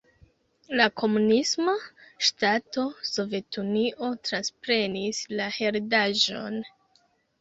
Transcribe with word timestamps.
La 0.79 0.85
komunisma 1.01 1.75
ŝtato 2.29 2.85
Sovetunio 3.11 4.09
transprenis 4.31 5.21
la 5.41 5.51
heredaĵon. 5.59 6.63